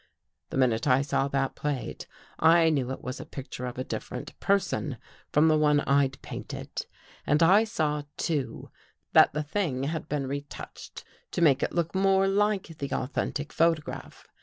"The 0.49 0.57
minute 0.57 0.87
I 0.87 1.03
saw 1.03 1.27
that 1.27 1.53
plate, 1.55 2.07
I 2.39 2.71
knew 2.71 2.89
it 2.89 3.03
was 3.03 3.19
a 3.19 3.23
picture 3.23 3.67
of 3.67 3.77
a 3.77 3.83
different 3.83 4.33
person 4.39 4.97
from 5.31 5.47
the 5.47 5.59
one 5.59 5.77
Td 5.77 6.19
painted. 6.23 6.87
And 7.27 7.43
I 7.43 7.65
saw, 7.65 8.01
too, 8.17 8.71
that 9.13 9.33
the 9.33 9.43
thing 9.43 9.83
had 9.83 10.09
been 10.09 10.25
retouched 10.25 11.03
to 11.33 11.41
make 11.43 11.61
it 11.61 11.71
look 11.73 11.93
more 11.93 12.27
like 12.27 12.79
the 12.79 12.91
authentic 12.91 13.53
photograph. 13.53 14.25